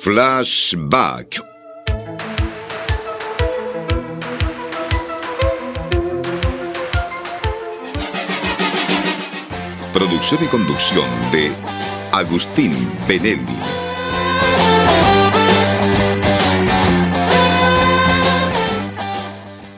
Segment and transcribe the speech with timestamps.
[0.00, 1.44] Flashback.
[9.92, 11.52] Producción y conducción de
[12.12, 12.72] Agustín
[13.08, 13.42] Benelli.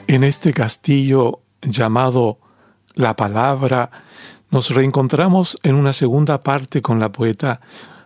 [0.05, 2.37] En este castillo llamado
[2.93, 3.89] La Palabra,
[4.51, 7.59] nos reencontramos en una segunda parte con la poeta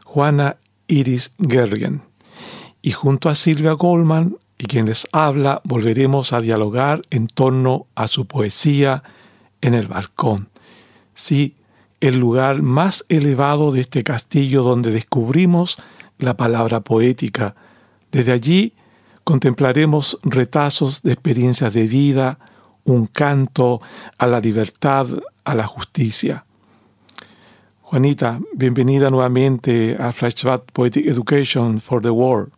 [0.06, 0.58] Juana
[0.88, 2.15] Iris Gergen.
[2.86, 8.08] Y junto a Silvia Goldman y quien les habla, volveremos a dialogar en torno a
[8.08, 9.02] su poesía
[9.62, 10.50] en el balcón.
[11.16, 11.56] Sí,
[12.00, 15.78] el lugar más elevado de este castillo donde descubrimos
[16.20, 17.56] la palabra poética.
[18.12, 18.74] Desde allí
[19.24, 22.38] contemplaremos retazos de experiencias de vida,
[22.84, 23.82] un canto
[24.20, 25.08] a la libertad,
[25.44, 26.46] a la justicia.
[27.82, 32.52] Juanita, bienvenida nuevamente a Flashback Poetic Education for the World.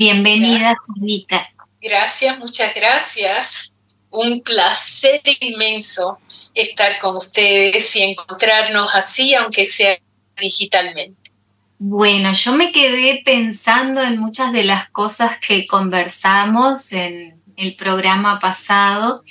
[0.00, 1.50] Bienvenida, Juanita.
[1.80, 3.74] Gracias, muchas gracias.
[4.10, 6.18] Un placer inmenso
[6.54, 9.98] estar con ustedes y encontrarnos así, aunque sea
[10.40, 11.30] digitalmente.
[11.78, 18.40] Bueno, yo me quedé pensando en muchas de las cosas que conversamos en el programa
[18.40, 19.22] pasado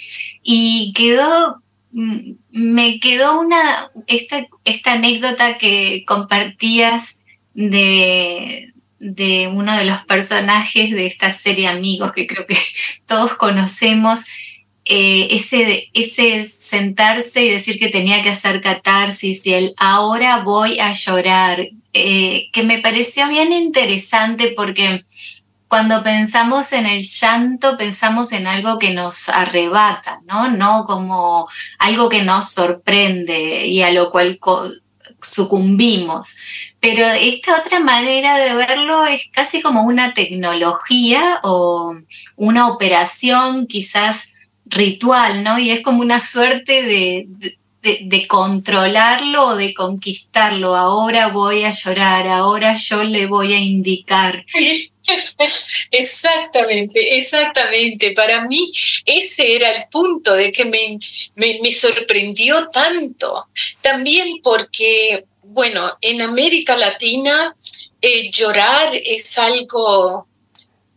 [0.44, 1.61] y quedó
[1.92, 7.20] Mm, me quedó una, esta, esta anécdota que compartías
[7.54, 12.58] de, de uno de los personajes de esta serie Amigos, que creo que
[13.08, 14.22] todos conocemos,
[14.86, 20.80] eh, ese, ese sentarse y decir que tenía que hacer catarsis y el ahora voy
[20.80, 25.05] a llorar, eh, que me pareció bien interesante porque
[25.67, 30.50] cuando pensamos en el llanto, pensamos en algo que nos arrebata, ¿no?
[30.50, 34.39] No como algo que nos sorprende y a lo cual
[35.22, 36.36] sucumbimos.
[36.80, 41.95] Pero esta otra manera de verlo es casi como una tecnología o
[42.37, 44.30] una operación quizás
[44.65, 45.59] ritual, ¿no?
[45.59, 47.27] Y es como una suerte de,
[48.27, 50.76] controlarlo o de conquistarlo.
[50.76, 54.45] Ahora voy a llorar, ahora yo le voy a indicar.
[55.92, 58.11] Exactamente, exactamente.
[58.11, 58.71] Para mí
[59.05, 60.99] ese era el punto de que me,
[61.36, 63.48] me, sorprendió tanto.
[63.81, 67.55] También porque, bueno, en América Latina
[67.99, 70.27] eh, llorar es algo,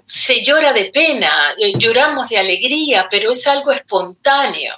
[0.05, 4.75] se llora de pena, eh, lloramos de alegría, pero es algo espontáneo.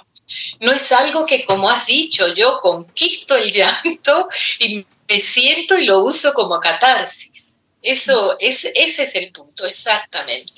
[0.61, 4.27] No es algo que, como has dicho, yo conquisto el llanto
[4.59, 7.61] y me siento y lo uso como catarsis.
[7.81, 10.53] Eso, es, ese es el punto, exactamente.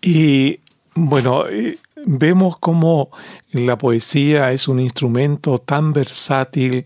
[0.00, 0.58] Y
[0.94, 3.10] bueno, eh, vemos cómo
[3.52, 6.84] la poesía es un instrumento tan versátil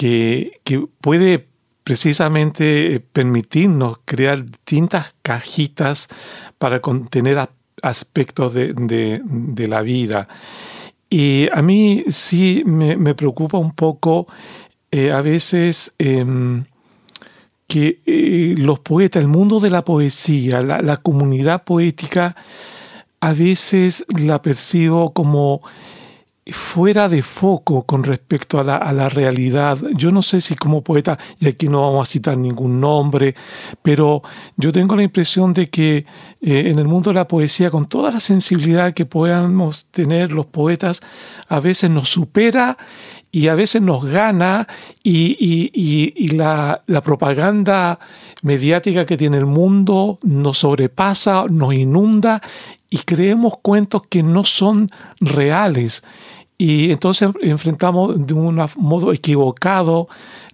[0.00, 1.46] que, puede
[1.84, 6.08] precisamente permitirnos crear distintas cajitas
[6.56, 7.50] para contener
[7.82, 10.26] aspectos de, la vida.
[11.10, 14.26] Y a mí sí me, preocupa un poco
[14.90, 16.64] eh, a veces em,
[17.66, 22.36] que eh, los poetas, el mundo de la poesía, la, comunidad poética,
[23.20, 25.60] a veces la percibo como
[26.46, 29.78] fuera de foco con respecto a la, realidad.
[29.94, 33.34] Yo no sé si como poeta, y aquí no vamos a citar ningún nombre,
[33.82, 34.22] pero
[34.56, 36.04] yo tengo la impresión de que eh,
[36.40, 41.00] en el mundo de la poesía, con toda la sensibilidad que podamos tener los poetas,
[41.48, 42.76] a veces nos supera
[43.32, 44.66] y a veces nos gana
[45.02, 47.98] y, la, propaganda
[48.42, 52.40] mediática que tiene el mundo nos sobrepasa, nos inunda
[52.88, 54.88] y creemos cuentos que no son
[55.20, 56.02] reales.
[56.58, 60.08] Y entonces enfrentamos de un modo equivocado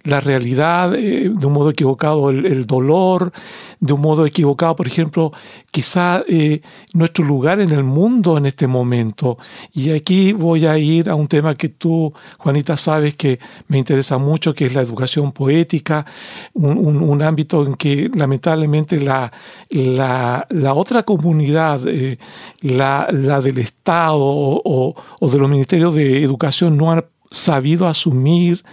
[0.07, 3.33] la realidad, eh, de un modo equivocado el, dolor,
[3.81, 5.33] de un modo equivocado, por ejemplo,
[5.69, 6.61] quizá eh,
[6.93, 9.37] nuestro lugar en el mundo en este momento.
[9.73, 14.17] Y aquí voy a ir a un tema que tú, Juanita, sabes que me interesa
[14.17, 16.05] mucho, que es la educación poética,
[16.53, 19.31] un, ámbito en que lamentablemente la,
[19.69, 22.17] la, otra comunidad, eh,
[22.61, 28.63] la, la, del Estado o, o de los ministerios de educación no han sabido asumir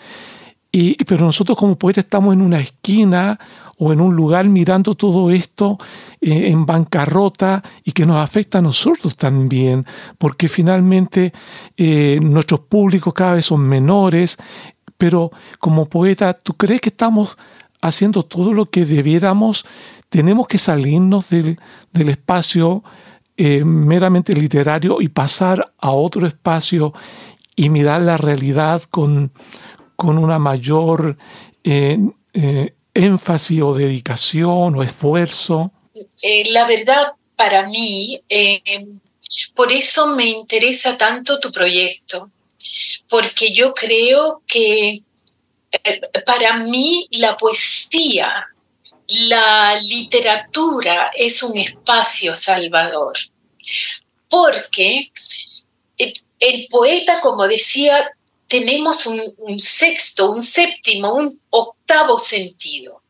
[1.06, 3.38] pero nosotros como poetas estamos en una esquina
[3.79, 5.79] o en un lugar mirando todo esto
[6.21, 9.85] eh, en bancarrota y que nos afecta a nosotros también,
[10.19, 11.32] porque finalmente
[11.76, 14.37] eh, nuestros públicos cada vez son menores,
[14.97, 17.37] pero como poeta, ¿tú crees que estamos
[17.81, 19.65] haciendo todo lo que debiéramos?
[20.09, 21.59] Tenemos que salirnos del,
[21.93, 22.82] espacio
[23.37, 26.94] eh, meramente literario y pasar a otro espacio
[27.56, 29.32] y mirar la realidad con,
[30.05, 31.17] con una mayor
[31.62, 31.99] eh,
[32.33, 35.73] eh, énfasis o dedicación o esfuerzo?
[36.23, 38.21] Eh, la verdad, para mí,
[39.55, 42.31] por eso me interesa tanto tu proyecto,
[43.09, 45.03] porque yo creo que
[46.25, 48.47] para mí la poesía,
[49.06, 53.15] la literatura es un espacio salvador,
[54.29, 55.11] porque
[55.99, 58.11] el, poeta, como decía,
[58.55, 63.03] tenemos un, sexto, un séptimo, un octavo sentido.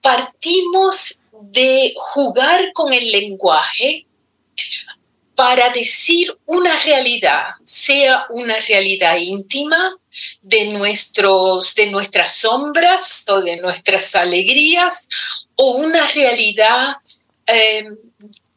[0.00, 4.06] Partimos de jugar con el lenguaje
[5.36, 9.96] para decir una realidad, sea una realidad íntima
[10.42, 15.08] de, nuestros, de nuestras sombras o de nuestras alegrías,
[15.54, 16.96] o una realidad
[17.46, 17.84] eh,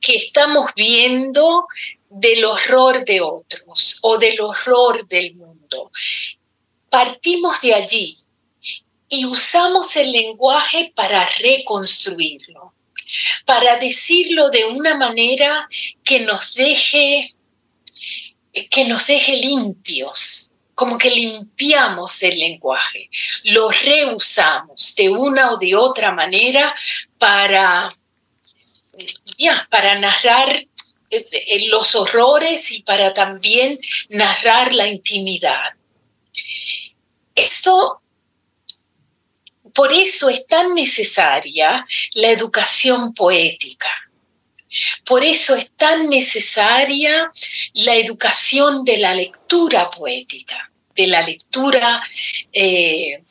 [0.01, 1.67] que estamos viendo
[2.09, 5.42] del horror de otros o del horror del mundo.
[6.89, 8.17] Partimos de allí
[9.09, 12.73] y usamos el lenguaje para reconstruirlo,
[13.45, 15.67] para decirlo de una manera
[16.03, 17.35] que nos deje
[18.69, 23.09] que nos deje limpios, como que limpiamos el lenguaje,
[23.45, 26.73] lo reusamos de una o de otra manera
[27.17, 27.89] para
[29.37, 30.67] ya, para narrar
[31.67, 33.79] los horrores y para también
[34.09, 35.73] narrar la intimidad.
[37.35, 38.01] Esto,
[39.73, 41.83] por eso es tan necesaria
[42.13, 43.89] la educación poética.
[45.05, 47.31] Por eso es tan necesaria
[47.73, 52.03] la educación de la lectura poética, de la lectura
[52.51, 53.23] eh,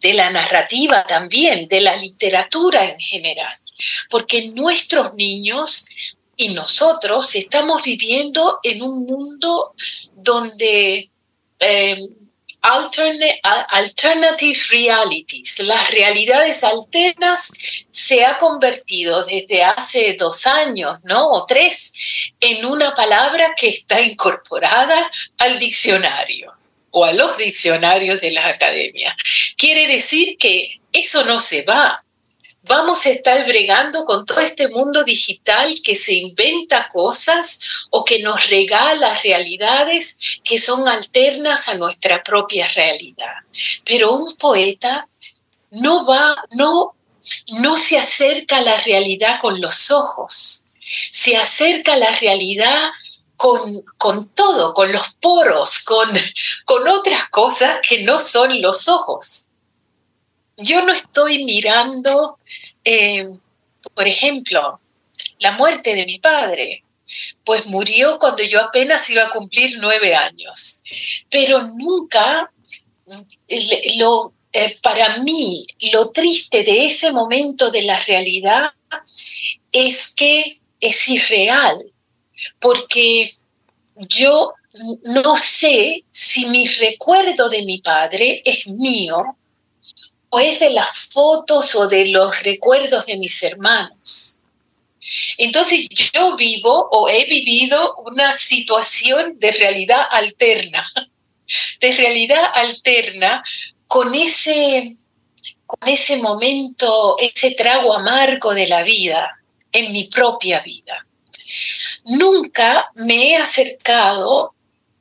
[0.00, 3.58] de la narrativa también, de la literatura en general
[4.08, 5.86] porque nuestros niños
[6.36, 9.72] y nosotros estamos viviendo en un mundo
[10.14, 11.10] donde
[11.58, 12.08] eh,
[13.70, 17.52] alternative realities, las realidades alternas,
[17.90, 21.28] se ha convertido desde hace dos años, ¿no?
[21.28, 21.92] O tres,
[22.40, 26.52] en una palabra que está incorporada al diccionario
[26.90, 29.14] o a los diccionarios de las academias.
[29.56, 32.02] Quiere decir que eso no se va,
[32.66, 37.60] vamos a estar bregando con todo este mundo digital que se inventa cosas
[37.90, 43.34] o que nos regala realidades que son alternas a nuestra propia realidad.
[43.84, 45.08] Pero un poeta
[45.70, 46.94] no va, no,
[47.60, 50.66] no se acerca a la realidad con los ojos,
[51.10, 52.90] se acerca a la realidad
[53.36, 56.08] con, con, todo, con los poros, con,
[56.64, 59.45] con otras cosas que no son los ojos
[60.56, 62.38] yo no estoy mirando,
[62.84, 63.28] eh,
[63.94, 64.80] por ejemplo,
[65.38, 66.82] la muerte de mi padre,
[67.44, 70.82] pues murió cuando yo apenas iba a cumplir nueve años,
[71.30, 72.50] pero nunca
[73.96, 78.70] lo, eh, para mí lo triste de ese momento de la realidad
[79.70, 81.92] es que es irreal,
[82.58, 83.36] porque
[83.96, 84.54] yo
[85.04, 89.36] no sé si mi recuerdo de mi padre es mío
[90.30, 94.42] o es de las fotos o de los recuerdos de mis hermanos.
[95.38, 100.92] Entonces yo vivo o he vivido una situación de realidad alterna,
[101.80, 103.42] de realidad alterna
[103.86, 104.96] con ese,
[105.64, 111.06] con ese momento, ese trago amargo de la vida en mi propia vida.
[112.04, 114.55] Nunca me he acercado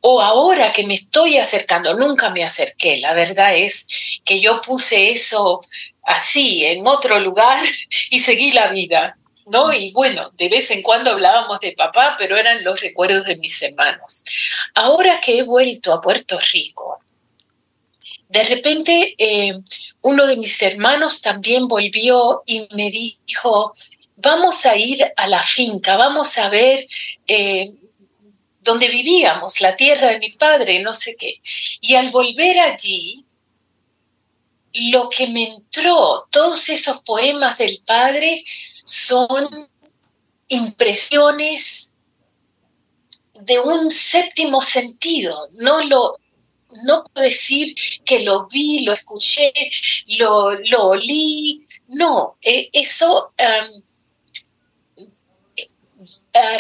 [0.08, 3.88] o ahora que me estoy acercando, nunca me acerqué, la verdad es
[4.24, 5.62] que yo puse eso
[6.04, 7.58] así, en otro lugar,
[8.12, 9.74] y seguí la vida, ¿no?
[9.74, 13.60] Y bueno, de vez en cuando hablábamos de papá, pero eran los recuerdos de mis
[13.64, 14.24] hermanos.
[14.76, 17.00] Ahora que he vuelto a Puerto Rico,
[18.30, 19.58] de repente eh,
[20.02, 23.74] uno de mis hermanos también volvió y me dijo,
[24.18, 26.88] vamos a ir a la finca, vamos a ver
[27.26, 27.74] eh,
[28.66, 31.42] donde vivíamos, la tierra de mi padre, no sé qué.
[31.80, 33.26] Y al volver allí,
[34.74, 38.44] lo que me entró, todos esos poemas del padre
[38.84, 39.70] son
[40.48, 41.94] impresiones
[43.34, 45.48] de un séptimo sentido.
[45.52, 46.18] No lo,
[46.84, 49.54] no puedo decir que lo vi, lo escuché,
[50.18, 51.64] lo, lo olí.
[51.88, 53.84] No, e, eso eh,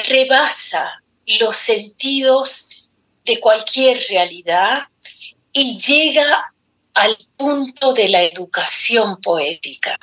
[0.07, 2.89] rebasa los sentidos
[3.23, 4.87] de cualquier realidad
[5.51, 6.53] y llega
[6.93, 9.99] al punto de la educación poética.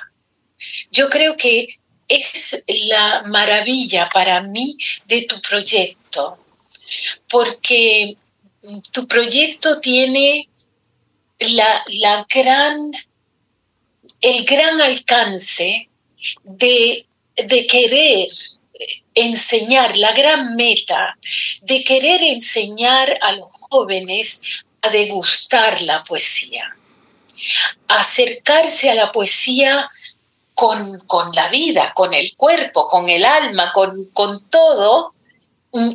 [0.91, 1.67] Yo creo que
[2.07, 6.37] es la maravilla para mí de tu proyecto,
[7.29, 8.17] porque
[8.91, 10.49] tu proyecto tiene
[11.39, 12.91] la, gran
[14.21, 15.89] el gran alcance
[16.43, 18.27] de, de querer
[19.13, 21.17] enseñar, la gran meta
[21.61, 24.41] de querer enseñar a los jóvenes
[24.81, 26.75] a degustar la poesía,
[27.87, 29.89] acercarse a la poesía
[30.53, 35.13] con, con la vida, con el cuerpo, con el alma, con, con todo,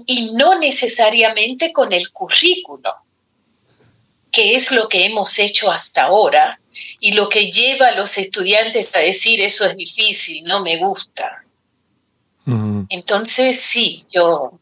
[0.06, 2.92] y no necesariamente con el currículo,
[4.32, 6.60] que es lo que hemos hecho hasta ahora
[7.00, 11.44] y lo que lleva a los estudiantes a decir eso es difícil, no me gusta.
[12.88, 14.52] Entonces, sí, yo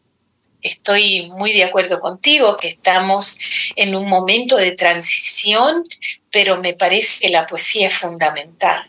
[0.61, 3.39] estoy muy de acuerdo contigo que estamos
[3.77, 5.85] en un momento de transición,
[6.31, 8.83] pero me parece que la poesía es fundamental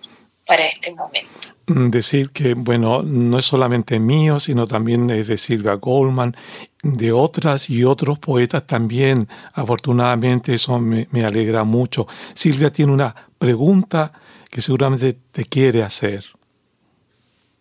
[0.45, 1.49] para este momento.
[1.67, 6.35] Mm, decir que, bueno, no es solamente mío, sino también es de Silvia Goldman,
[6.81, 9.27] de otras y otros poetas también.
[9.53, 12.07] Afortunadamente eso me, me alegra mucho.
[12.33, 14.13] Silvia tiene una pregunta
[14.49, 16.23] que seguramente te quiere hacer.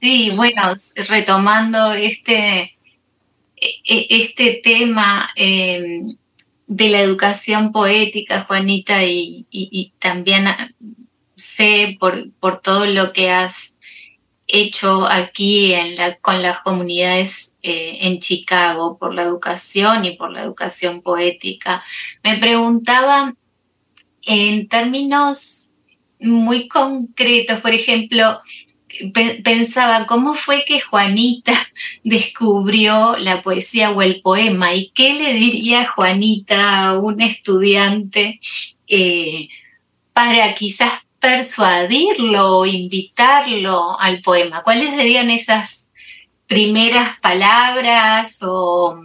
[0.07, 0.63] Sí, bueno,
[1.09, 2.79] retomando este,
[3.57, 6.17] e, e, este tema em,
[6.69, 10.71] de la educación poética, Juanita, y, también ah,
[11.35, 13.77] sé por, por, todo lo que has
[14.47, 20.31] hecho aquí en la, con las comunidades eh, en Chicago por la educación y por
[20.31, 21.83] la educación poética.
[22.23, 23.35] Me preguntaba
[24.23, 25.73] en términos
[26.21, 28.41] muy concretos, por ejemplo,
[29.43, 31.53] pensaba cómo fue que Juanita
[32.05, 38.41] descubrió la poesía o el poema y qué le diría Juanita a un estudiante
[38.89, 39.49] eh,
[40.13, 44.63] para quizás persuadirlo o invitarlo al poema.
[44.63, 45.91] ¿Cuáles serían esas
[46.47, 49.03] primeras palabras o,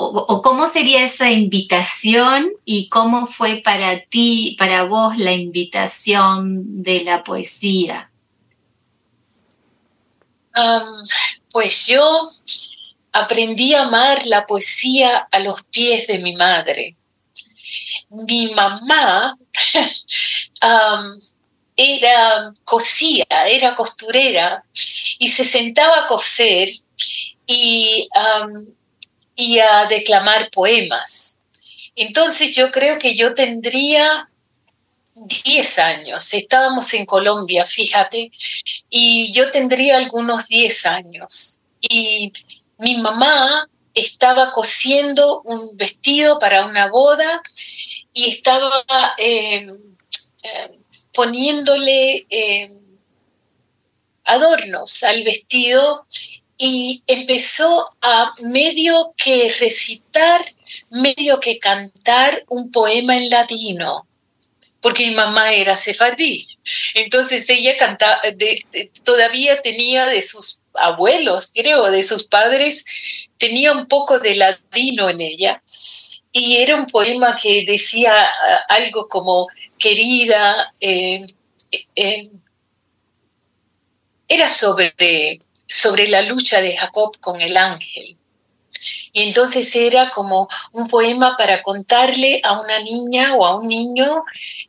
[0.00, 7.02] o, cómo sería esa invitación y cómo fue para ti, para vos, la invitación de
[7.02, 8.10] la poesía?
[11.50, 12.26] Pues yo
[13.12, 16.96] aprendí a amar la poesía a los pies de mi madre.
[18.10, 19.36] Mi mamá
[21.76, 24.62] era cosía, era costurera
[25.18, 26.68] y se sentaba a coser
[27.46, 28.08] y,
[29.36, 31.38] y a declamar poemas.
[31.94, 34.28] Entonces yo creo que yo tendría
[35.26, 36.32] 10 años.
[36.32, 38.30] Estábamos en Colombia, fíjate,
[38.88, 41.60] y yo tendría algunos 10 años.
[41.80, 42.32] Y
[42.78, 47.42] mi mamá estaba cosiendo un vestido para una boda
[48.12, 48.84] y estaba
[49.18, 49.68] em,
[50.42, 50.72] em,
[51.12, 52.82] poniéndole em,
[54.24, 56.04] adornos al vestido
[56.56, 60.44] y empezó a medio que recitar,
[60.90, 64.07] medio que cantar un poema en latino
[64.80, 66.46] porque mi mamá era sefardí.
[66.94, 68.20] Entonces ella cantaba,
[69.04, 72.84] todavía tenía de sus abuelos, creo, de sus padres,
[73.38, 75.62] tenía un poco de ladino en ella.
[76.30, 81.22] Y era un poema que decía ah, algo como, querida, eh,
[81.96, 82.30] eh,
[84.28, 88.16] era sobre, sobre la lucha de Jacob con el ángel.
[89.12, 94.24] Y entonces era como un poema para contarle a una niña o a un niño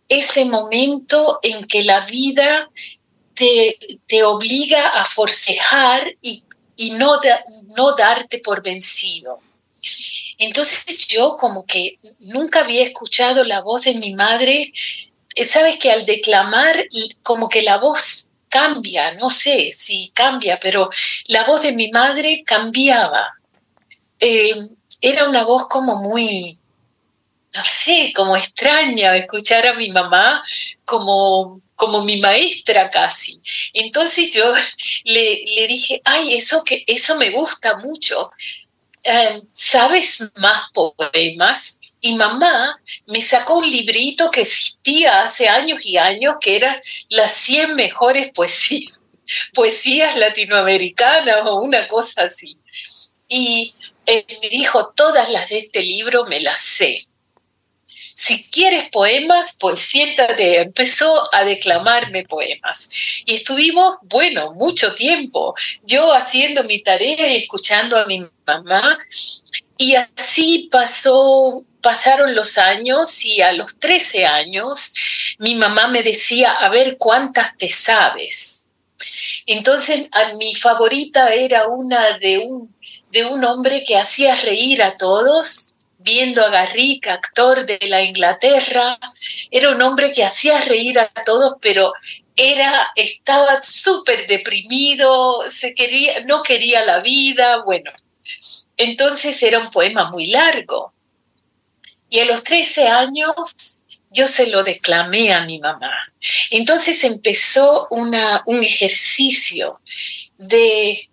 [0.07, 2.69] ese momento en que la vida
[3.33, 6.43] te, te obliga a forcejar y,
[6.75, 7.19] y no,
[7.77, 9.39] no darte por vencido.
[10.37, 14.71] Entonces yo como que nunca había escuchado la voz de mi madre.
[15.35, 16.85] Eh, Sabes que al declamar
[17.23, 20.89] como que la voz cambia, no sé si cambia, pero
[21.27, 23.38] la voz de mi madre cambiaba
[24.19, 24.55] eh,
[25.01, 26.57] era una voz como muy,
[27.53, 30.43] no sé, como extraña escuchar a mi mamá
[30.85, 33.39] como, como mi maestra casi.
[33.73, 34.53] Entonces yo
[35.03, 38.31] le, le dije, ay, eso, que, eso me gusta mucho.
[39.03, 41.79] Eh, ¿Sabes más poemas?
[42.01, 47.33] Y mamá me sacó un librito que existía hace años y años, que era las
[47.33, 48.93] 100 mejores poesías,
[49.53, 52.57] poesías latinoamericanas o una cosa así.
[53.27, 53.73] Y
[54.41, 57.07] me dijo, todas las de este libro me las sé.
[58.15, 60.59] Si quieres poemas, pues siéntate.
[60.59, 62.89] Empezó a declamarme poemas.
[63.25, 68.99] Y estuvimos, bueno, mucho tiempo, yo haciendo mi tarea y escuchando a mi mamá.
[69.77, 74.93] Y así pasó, pasaron los años y a los 13 años
[75.37, 78.67] mi mamá me decía, a ver cuántas te sabes.
[79.45, 82.75] Entonces, a mi favorita era una de un
[83.11, 88.97] de un hombre que hacía reír a todos, viendo a Garrick, actor de la Inglaterra.
[89.51, 91.93] Era un hombre que hacía reír a todos, pero
[92.35, 97.91] era, estaba súper deprimido, se quería, no quería la vida, bueno.
[98.77, 100.93] Entonces era un poema muy largo.
[102.09, 105.91] Y a los 13 años yo se lo declamé a mi mamá.
[106.49, 109.79] Entonces empezó una, un ejercicio
[110.37, 111.09] de,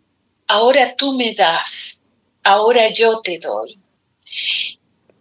[0.46, 2.02] ahora tú me das,
[2.42, 3.78] ahora yo te doy.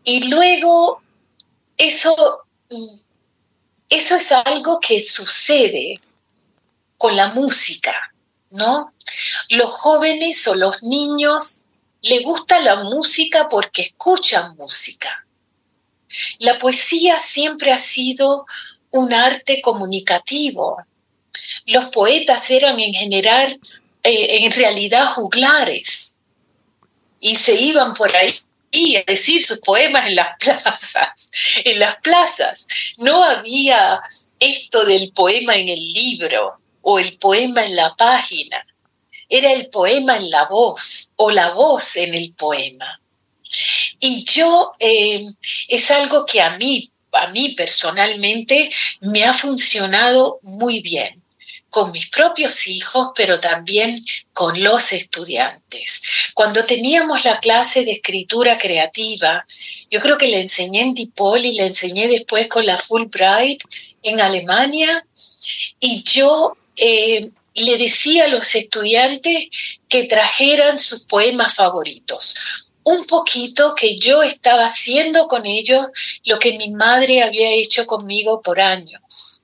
[0.04, 1.02] Y luego
[1.78, 2.44] eso,
[3.90, 6.00] eso es algo que sucede
[6.98, 8.14] con la música,
[8.52, 8.94] ¿no?
[9.50, 11.66] Los jóvenes o los niños
[12.02, 15.26] le gusta la música porque escuchan música.
[16.38, 18.46] La poesía siempre ha sido
[18.92, 20.78] un arte comunicativo.
[21.66, 23.60] Los poetas eran en general,
[24.06, 26.16] en realidad, juglares
[27.20, 28.40] y se iban por ahí
[28.98, 31.32] a decir sus poemas en las plazas.
[31.64, 34.02] En las plazas no había
[34.40, 38.64] esto del poema en el libro o el poema en la página.
[39.28, 43.00] Era el poema en la voz o la voz en el poema.
[44.00, 45.26] Y yo eh,
[45.68, 48.70] es algo que a mí, a mí personalmente
[49.00, 51.25] me ha funcionado muy bien
[51.76, 54.02] con mis propios hijos, pero también
[54.32, 56.02] con los estudiantes.
[56.34, 59.44] Cuando teníamos la clase de escritura creativa,
[59.92, 63.62] yo creo que le enseñé en DePaul y le enseñé después con la Fulbright
[64.04, 65.06] en Alemania,
[65.78, 69.50] y yo eh, le decía a los estudiantes
[69.90, 72.36] que trajeran sus poemas favoritos.
[72.84, 75.88] Un poquito que yo estaba haciendo con ellos
[76.24, 79.44] lo que mi madre había hecho conmigo por años.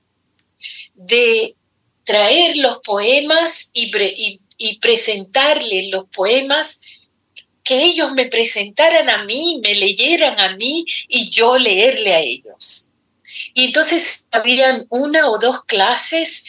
[0.94, 1.56] De
[2.04, 3.90] traer los poemas y,
[4.80, 6.80] presentarles los poemas
[7.64, 12.88] que ellos me presentaran a mí, me leyeran a mí y yo leerle a ellos.
[13.54, 16.44] Y entonces habían una o dos clases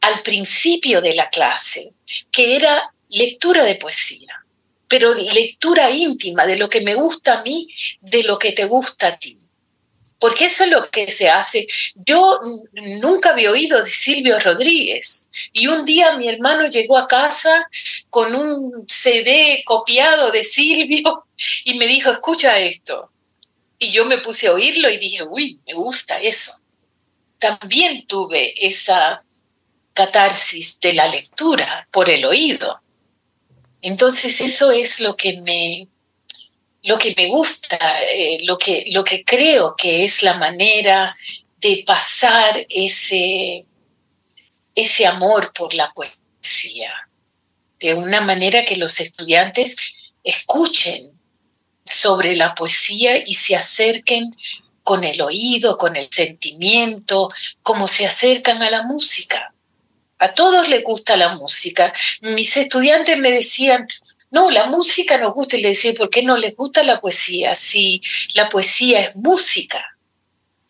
[0.00, 1.92] al principio de la clase,
[2.30, 4.44] que era lectura de poesía,
[4.88, 7.68] pero lectura íntima de lo que me gusta a mí,
[8.00, 9.38] de lo que te gusta a ti
[10.20, 11.66] porque eso es lo que se hace.
[11.94, 12.38] Yo
[13.00, 17.66] nunca había oído de Silvio Rodríguez y un día mi hermano llegó a casa
[18.10, 21.24] con un CD copiado de Silvio
[21.64, 23.10] y me dijo, escucha esto.
[23.78, 26.52] Y yo me puse a oírlo y dije, uy, me gusta eso.
[27.38, 29.24] También tuve esa
[29.94, 32.78] catarsis de la lectura por el oído.
[33.80, 35.88] Entonces eso es lo que me,
[36.82, 41.16] lo que me gusta, eh, lo, que, lo que creo que es la manera
[41.58, 43.64] de pasar ese,
[44.74, 47.08] ese amor por la poesía,
[47.78, 49.76] de una manera que los estudiantes
[50.24, 51.12] escuchen
[51.84, 54.30] sobre la poesía y se acerquen
[54.82, 57.28] con el oído, con el sentimiento,
[57.62, 59.52] como se acercan a la música.
[60.18, 61.92] A todos les gusta la música.
[62.20, 63.88] Mis estudiantes me decían,
[64.30, 67.54] no, la música nos gusta y le decía, ¿por qué no les gusta la poesía?
[67.54, 68.00] Si
[68.34, 69.84] la poesía es música.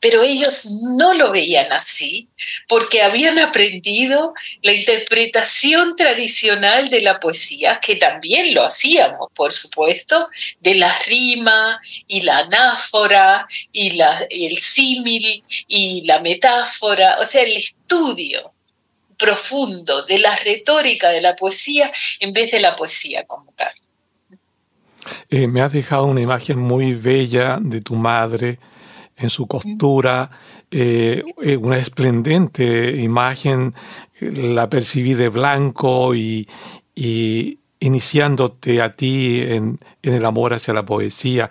[0.02, 0.64] Pero ellos
[0.96, 2.26] no lo veían así
[2.68, 10.26] porque habían aprendido la interpretación tradicional de la poesía, que también lo hacíamos, por supuesto,
[10.60, 17.26] de la rima y la anáfora y, la, y el símil y la metáfora, o
[17.26, 18.54] sea, el estudio
[19.20, 23.72] profundo de la retórica de la poesía en vez de la poesía como tal.
[25.28, 28.59] Eh, me has dejado una imagen muy bella de tu madre
[29.16, 30.30] en su costura,
[30.70, 33.74] eh, eh, una esplendente imagen,
[34.20, 36.48] la percibí de blanco y,
[37.80, 41.48] iniciándote a ti en, el amor hacia la poesía.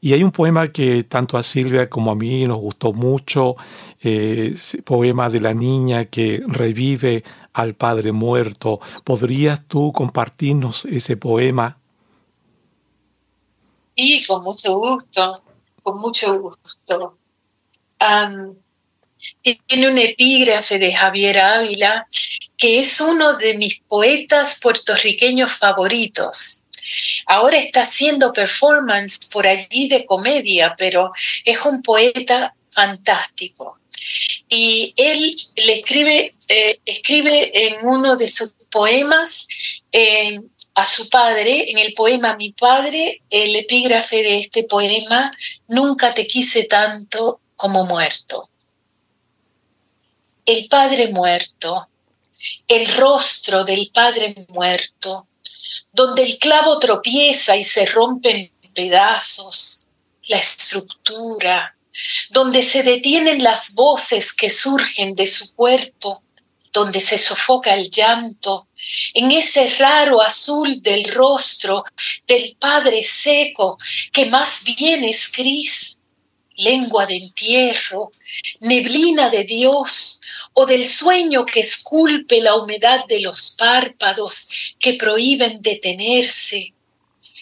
[0.00, 3.56] Y hay un poema que tanto a Silvia como a mí nos gustó mucho,
[4.02, 8.80] eh, poema de la niña que revive al padre muerto.
[9.04, 11.78] ¿Podrías tú compartirnos ese poema?
[13.96, 15.34] Sí, con mucho gusto,
[15.82, 17.16] con mucho gusto.
[19.66, 22.06] Tiene un epígrafe de Javier Ávila,
[22.56, 26.66] que es uno de mis poetas puertorriqueños favoritos.
[27.26, 31.12] Ahora está haciendo performance por allí de comedia, pero
[31.44, 33.78] es un poeta fantástico.
[34.48, 39.46] Y él le escribe, eh, escribe en uno de sus poemas
[39.92, 40.40] eh,
[40.74, 45.30] a su padre, en el poema Mi padre, el epígrafe de este poema,
[45.68, 48.48] Nunca te quise tanto como muerto.
[50.50, 51.88] El padre muerto,
[52.66, 55.28] el rostro del padre muerto,
[55.92, 59.86] donde el clavo tropieza y se rompe en pedazos,
[60.26, 61.76] la estructura,
[62.30, 66.24] donde se detienen las voces que surgen de su cuerpo,
[66.72, 68.66] donde se sofoca el llanto,
[69.14, 71.84] en ese raro azul del rostro
[72.26, 73.78] del Padre seco,
[74.10, 75.99] que más bien es gris,
[76.60, 78.12] lengua de entierro,
[78.60, 80.20] neblina de Dios,
[80.52, 86.74] o del sueño que esculpe la humedad de los párpados que prohíben detenerse,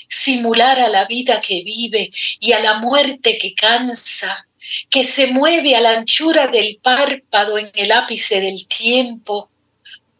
[0.09, 4.47] simular a la vida que vive y a la muerte que cansa,
[4.89, 9.51] que se mueve a la anchura del párpado en el ápice del tiempo,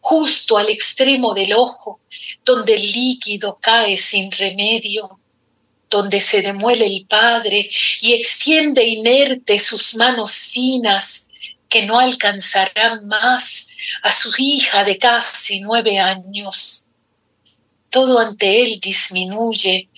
[0.01, 1.99] justo al extremo del ojo,
[2.43, 5.18] donde el líquido cae sin remedio,
[5.89, 7.69] donde se demuele el Padre
[8.01, 11.29] y extiende inerte sus manos finas
[11.67, 16.87] que no alcanzarán más a su hija de casi nueve años.
[17.89, 19.89] Todo ante él disminuye,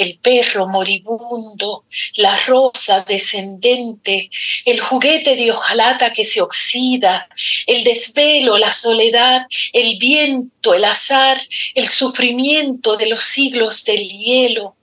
[0.00, 1.84] el perro moribundo,
[2.14, 4.30] la rosa descendente,
[4.64, 7.28] el juguete de hojalata que se oxida,
[7.66, 11.40] el desvelo, la soledad, el viento, el azar,
[11.74, 14.76] el sufrimiento de los siglos del hielo.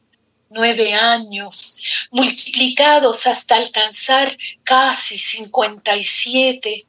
[0.49, 1.79] Nueve años,
[2.11, 6.85] multiplicados hasta alcanzar casi cincuenta y siete,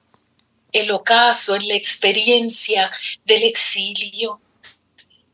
[0.72, 2.90] el ocaso en la experiencia
[3.24, 4.40] del exilio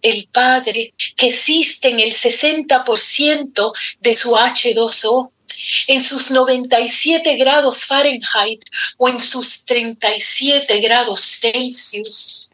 [0.04, 5.30] el Padre que existe en el 60% de su H2O,
[5.86, 8.62] en sus 97 grados Fahrenheit
[8.98, 12.50] o en sus 37 grados Celsius.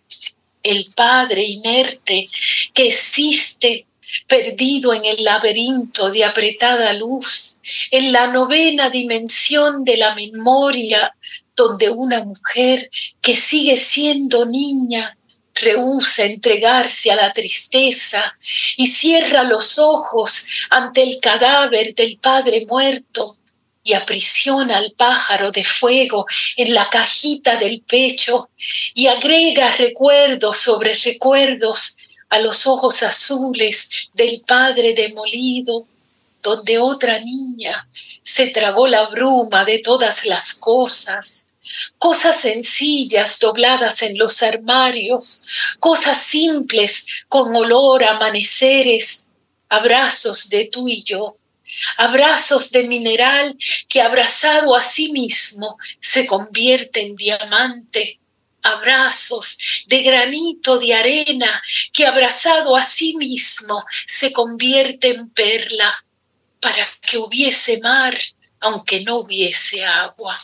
[0.62, 2.28] El Padre inerte
[2.72, 3.87] que existe
[4.27, 11.14] perdido en el laberinto de apretada luz, en la novena dimensión de la memoria,
[11.55, 15.16] donde una mujer que sigue siendo niña
[15.55, 18.35] rehúsa entregarse a la tristeza
[18.77, 23.37] y cierra los ojos ante el cadáver del padre muerto
[23.83, 28.51] y aprisiona al pájaro de fuego en la cajita del pecho
[28.94, 31.96] y agrega recuerdos sobre recuerdos
[32.31, 35.87] a los ojos azules del padre demolido,
[36.43, 37.87] donde otra niña
[38.23, 41.51] se tragó la bruma de todas las cosas
[41.99, 45.47] cosas sencillas dobladas en los armarios,
[45.79, 49.33] cosas simples con olor a amaneceres,
[49.69, 51.35] abrazos de tú y yo,
[51.97, 53.57] abrazos de mineral
[53.88, 58.19] que abrazado a sí mismo se convierte en diamante,
[58.62, 66.05] abrazos de granito de arena que abrazado a sí mismo se convierte en perla
[66.61, 68.16] para que hubiese mar
[68.61, 70.37] aunque no hubiese agua.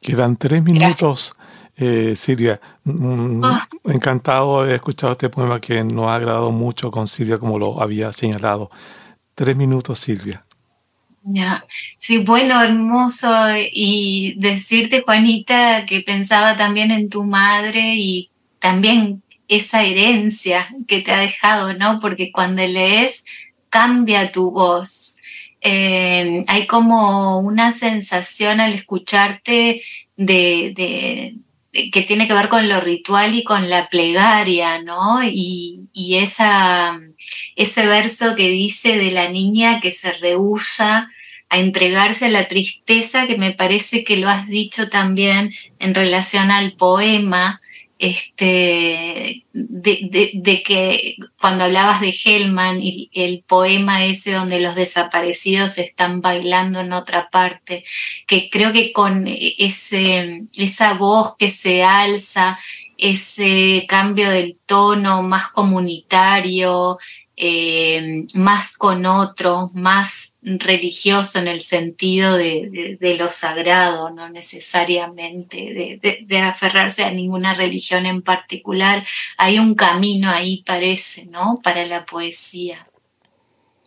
[0.00, 1.34] Quedan tres minutos,
[1.76, 2.60] eh, Silvia.
[2.84, 3.68] Mm, ah.
[3.84, 7.82] Encantado de haber escuchado este poema que nos ha agradado mucho con Silvia, como lo
[7.82, 8.70] había señalado.
[9.34, 10.44] Tres minutos, Silvia.
[11.22, 11.66] Ya,
[11.98, 13.28] sí, bueno, hermoso.
[13.72, 21.12] Y decirte, Juanita, que pensaba también en tu madre y también esa herencia que te
[21.12, 22.00] ha dejado, ¿no?
[22.00, 23.24] Porque cuando lees,
[23.68, 25.16] cambia tu voz.
[25.60, 29.82] Eh, hay como una sensación al escucharte
[30.16, 31.36] de,
[31.72, 35.22] que tiene que ver con lo ritual y con la plegaria, ¿no?
[35.22, 36.98] Y, esa,
[37.56, 41.10] ese verso que dice de la niña que se rehúsa
[41.48, 46.50] a entregarse a la tristeza, que me parece que lo has dicho también en relación
[46.50, 47.59] al poema,
[48.02, 56.22] este, de, que cuando hablabas de Hellman y el poema ese donde los desaparecidos están
[56.22, 57.84] bailando en otra parte,
[58.26, 62.58] que creo que con ese, esa voz que se alza,
[62.96, 66.96] ese cambio del tono más comunitario,
[67.36, 76.38] eh, más con otro, más religioso en el sentido de, lo sagrado, no necesariamente de,
[76.38, 79.06] aferrarse a ninguna religión en particular.
[79.36, 81.60] Hay un camino ahí, parece, ¿no?
[81.62, 82.86] Para la poesía.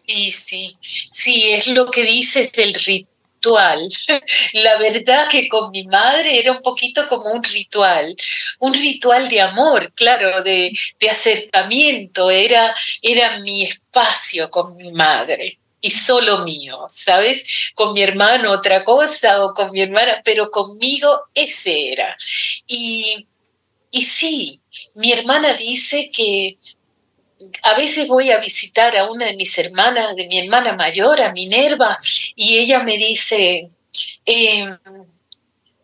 [0.05, 3.03] Sí, sí, sí, es lo que dices del ritual
[4.53, 8.15] la verdad que con mi madre era un poquito como un ritual,
[8.59, 10.71] un ritual de amor, claro, de,
[11.09, 17.71] acercamiento, era, era mi espacio con mi madre y solo mío, ¿sabes?
[17.75, 22.15] Con mi hermano otra cosa o con mi hermana, pero conmigo ese era.
[22.65, 23.27] Y,
[23.91, 24.61] y sí,
[24.95, 26.57] mi hermana dice que
[27.63, 31.33] a veces voy a visitar a una de mis hermanas, de mi hermana mayor, a
[31.33, 31.99] Minerva,
[32.33, 33.69] y ella me dice,
[34.23, 34.77] em,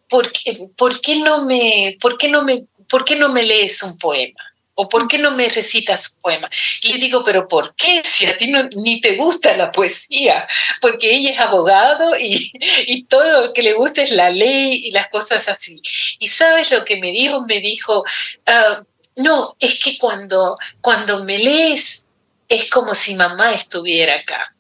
[0.08, 4.49] ¿por, qué, no me, por, qué no me, ¿por qué no me lees un poema?
[4.82, 6.50] ¿O por qué no me recitas poema?
[6.82, 8.02] Y le digo, pero ¿por qué?
[8.06, 10.48] Si a ti no, ni te gusta la poesía,
[10.80, 12.50] porque ella es abogado y,
[12.88, 15.82] y todo lo que le gusta es la ley y las cosas así.
[16.20, 17.42] Y sabes lo que me dijo?
[17.46, 18.06] Me dijo,
[18.46, 18.82] ah,
[19.18, 22.08] no, es que cuando, cuando me lees
[22.48, 24.56] es como si mamá estuviera acá.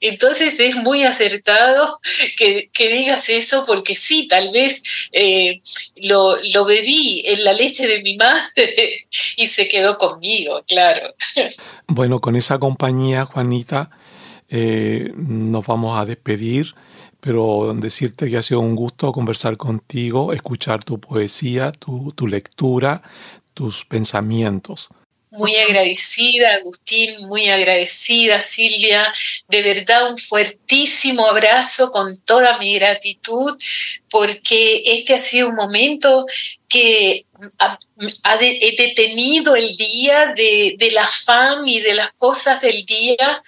[0.00, 2.00] Entonces es muy acertado
[2.36, 4.82] que, digas eso porque sí, tal vez
[5.12, 5.60] eh,
[5.96, 9.06] lo, lo, bebí en la leche de mi madre
[9.36, 11.14] y se quedó conmigo, claro.
[11.86, 13.90] Bueno, con esa compañía, Juanita,
[14.48, 16.74] eh, nos vamos a despedir,
[17.20, 23.02] pero decirte que ha sido un gusto conversar contigo, escuchar tu poesía, tu, tu lectura,
[23.54, 24.90] tus pensamientos.
[25.30, 29.12] Muy agradecida, Agustín, muy agradecida, Silvia.
[29.48, 33.56] De verdad, un fuertísimo abrazo con toda mi gratitud,
[34.10, 36.24] porque este ha sido un momento
[36.68, 37.26] que
[37.58, 37.78] ha,
[38.40, 43.42] he detenido el día de, del afán y de las cosas del día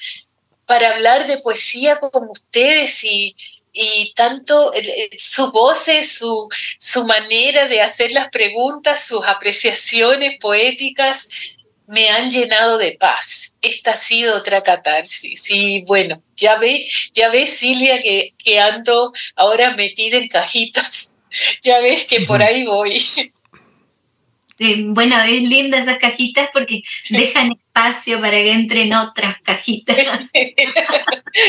[0.66, 3.34] para hablar de poesía con ustedes y,
[3.72, 10.38] y tanto eh, eh, su voz, su, su manera de hacer las preguntas, sus apreciaciones
[10.40, 11.28] poéticas,
[11.90, 13.56] me han llenado de paz.
[13.60, 15.50] Esta ha sido otra catarsis.
[15.50, 21.12] Y bueno, ya ve, ya ves Silvia que, que ando ahora metida en cajitas.
[21.62, 23.00] Ya ves que por ahí voy.
[24.86, 29.96] bueno, es linda esas cajitas porque dejan espacio para que entren otras cajitas.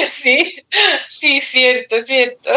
[0.07, 0.53] sí,
[1.07, 2.51] sí, cierto, cierto.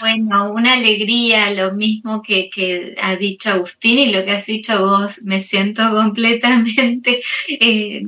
[0.00, 4.80] Bueno, una alegría, lo mismo que, que, ha dicho Agustín y lo que has dicho
[4.80, 5.22] vos.
[5.22, 8.02] Me siento completamente eh,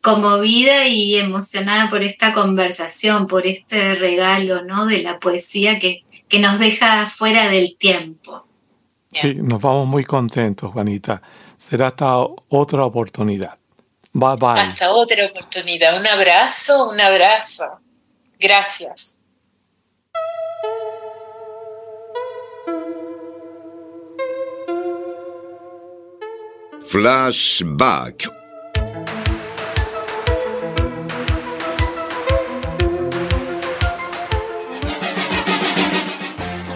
[0.00, 4.86] conmovida y emocionada por esta conversación, por este regalo ¿no?
[4.86, 8.46] de la poesía que, que nos deja fuera del tiempo.
[9.12, 11.20] Sí, nos vamos muy contentos, Juanita.
[11.56, 13.58] Será hasta otra oportunidad.
[14.12, 14.60] Bye bye.
[14.60, 15.98] Hasta otra oportunidad.
[15.98, 17.64] Un abrazo, un abrazo.
[18.38, 19.17] Gracias.
[26.86, 28.30] Flashback.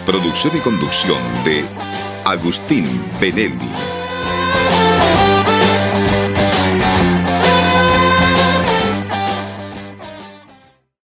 [0.05, 1.65] Producción y conducción de
[2.25, 2.85] Agustín
[3.19, 3.92] Benelli.